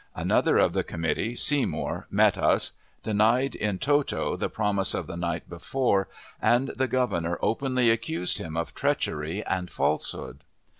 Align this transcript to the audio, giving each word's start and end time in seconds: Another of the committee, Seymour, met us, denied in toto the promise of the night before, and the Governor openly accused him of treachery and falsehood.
Another 0.15 0.57
of 0.57 0.73
the 0.73 0.83
committee, 0.83 1.35
Seymour, 1.35 2.07
met 2.09 2.35
us, 2.35 2.71
denied 3.03 3.53
in 3.53 3.77
toto 3.77 4.35
the 4.35 4.49
promise 4.49 4.95
of 4.95 5.05
the 5.05 5.15
night 5.15 5.47
before, 5.47 6.07
and 6.41 6.69
the 6.69 6.87
Governor 6.87 7.37
openly 7.39 7.91
accused 7.91 8.39
him 8.39 8.57
of 8.57 8.73
treachery 8.73 9.45
and 9.45 9.69
falsehood. 9.69 10.43